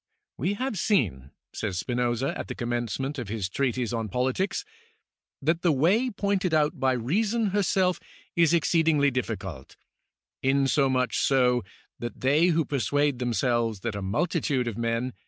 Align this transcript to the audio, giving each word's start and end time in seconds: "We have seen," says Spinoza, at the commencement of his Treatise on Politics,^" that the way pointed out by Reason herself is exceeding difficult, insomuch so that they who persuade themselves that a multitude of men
"We 0.39 0.55
have 0.55 0.79
seen," 0.79 1.29
says 1.53 1.77
Spinoza, 1.77 2.35
at 2.35 2.47
the 2.47 2.55
commencement 2.55 3.19
of 3.19 3.27
his 3.27 3.47
Treatise 3.47 3.93
on 3.93 4.09
Politics,^" 4.09 4.65
that 5.45 5.61
the 5.61 5.71
way 5.71 6.09
pointed 6.09 6.55
out 6.55 6.79
by 6.79 6.93
Reason 6.93 7.51
herself 7.51 7.99
is 8.35 8.51
exceeding 8.51 8.99
difficult, 9.11 9.77
insomuch 10.41 11.19
so 11.19 11.63
that 11.99 12.19
they 12.21 12.47
who 12.47 12.65
persuade 12.65 13.19
themselves 13.19 13.81
that 13.81 13.93
a 13.93 14.01
multitude 14.01 14.67
of 14.67 14.75
men 14.75 15.13